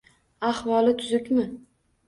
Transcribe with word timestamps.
Ahvoli 0.49 0.95
tuzukmi 1.03 1.47